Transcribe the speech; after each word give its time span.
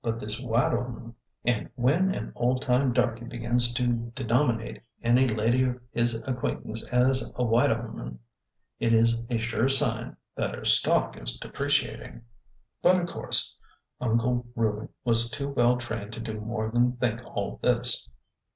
But 0.00 0.20
this 0.20 0.38
white 0.40 0.72
'oman! 0.72 1.16
And 1.44 1.68
when 1.74 2.14
an 2.14 2.30
old 2.36 2.62
time 2.62 2.92
darky 2.92 3.24
begins 3.24 3.74
to 3.74 3.88
denominate 4.14 4.80
any 5.02 5.26
lady 5.26 5.64
of 5.64 5.80
his 5.90 6.22
acquaintance 6.24 6.88
a 6.94 7.42
white 7.44 7.72
'oman" 7.72 8.20
it 8.78 8.94
is 8.94 9.26
a 9.28 9.38
sure 9.38 9.68
sign 9.68 9.94
MISS 9.96 10.04
ABBY 10.04 10.04
ANN 10.04 10.04
ARRIVES 10.04 10.44
23 10.44 10.46
that 10.46 10.58
her 10.58 10.64
stock 10.64 11.16
is 11.20 11.36
depreciating. 11.36 12.22
But, 12.80 13.00
of 13.00 13.08
course, 13.08 13.56
Uncle 14.00 14.46
Reuben 14.54 14.90
was 15.04 15.28
too 15.32 15.48
well 15.48 15.76
trained 15.78 16.12
to 16.12 16.20
do 16.20 16.38
more 16.38 16.70
than 16.70 16.92
think 16.98 17.20
all 17.26 17.58
this. 17.60 18.08